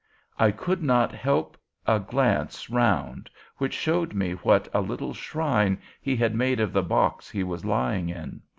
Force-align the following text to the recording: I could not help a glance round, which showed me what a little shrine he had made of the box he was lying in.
I 0.39 0.49
could 0.49 0.81
not 0.81 1.11
help 1.13 1.57
a 1.85 1.99
glance 1.99 2.71
round, 2.71 3.29
which 3.57 3.75
showed 3.75 4.15
me 4.15 4.31
what 4.31 4.67
a 4.73 4.81
little 4.81 5.13
shrine 5.13 5.77
he 6.01 6.15
had 6.15 6.33
made 6.33 6.59
of 6.59 6.73
the 6.73 6.81
box 6.81 7.29
he 7.29 7.43
was 7.43 7.65
lying 7.65 8.09
in. 8.09 8.41